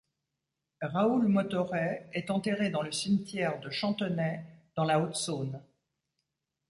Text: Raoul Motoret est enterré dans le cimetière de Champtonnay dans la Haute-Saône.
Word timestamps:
Raoul 0.81 1.27
Motoret 1.27 2.09
est 2.13 2.31
enterré 2.31 2.71
dans 2.71 2.81
le 2.81 2.91
cimetière 2.91 3.59
de 3.59 3.69
Champtonnay 3.69 4.43
dans 4.75 4.83
la 4.83 4.99
Haute-Saône. 4.99 5.61